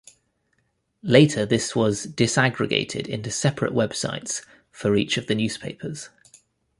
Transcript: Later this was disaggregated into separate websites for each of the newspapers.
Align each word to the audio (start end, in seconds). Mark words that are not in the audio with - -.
Later 1.03 1.45
this 1.45 1.75
was 1.75 2.07
disaggregated 2.07 3.05
into 3.05 3.29
separate 3.29 3.71
websites 3.71 4.43
for 4.71 4.95
each 4.95 5.15
of 5.15 5.27
the 5.27 5.35
newspapers. 5.35 6.09